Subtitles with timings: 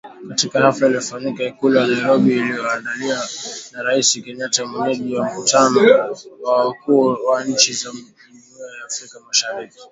[0.29, 3.27] Katika hafla iliyofanyika Ikulu ya Nairobi iliyoandaliwa
[3.71, 9.79] na Rais Kenyatta mwenyeji wa mkutano wa wakuu wa nchi za Jumuiya ya Afrika Mashariki.